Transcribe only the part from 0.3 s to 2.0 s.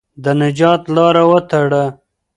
نجات لاره وتړه.